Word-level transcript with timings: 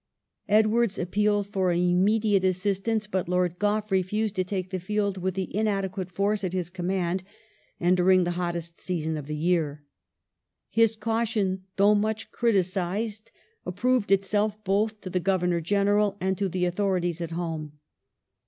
Edwardes 0.49 0.97
appealed 0.97 1.45
for 1.45 1.71
immediate 1.71 2.43
assistance, 2.43 3.05
but 3.05 3.29
Lord 3.29 3.59
Gough 3.59 3.91
refused 3.91 4.35
to 4.37 4.43
take 4.43 4.71
the 4.71 4.79
field 4.79 5.19
with 5.19 5.35
the 5.35 5.55
inadequate 5.55 6.11
force 6.11 6.43
at 6.43 6.53
his 6.53 6.71
command, 6.71 7.23
and 7.79 7.95
during 7.95 8.23
the 8.23 8.31
hottest 8.31 8.79
season 8.79 9.15
of 9.15 9.27
the 9.27 9.35
year. 9.35 9.83
His 10.71 10.95
caution, 10.97 11.65
though 11.77 11.93
much 11.93 12.31
criticized, 12.31 13.29
approved 13.63 14.11
itself 14.11 14.57
both 14.63 14.99
to 15.01 15.11
the 15.11 15.19
Governor 15.19 15.61
General 15.61 16.17
and 16.19 16.35
to 16.35 16.49
the 16.49 16.65
authorities 16.65 17.21
at 17.21 17.29
home. 17.29 17.73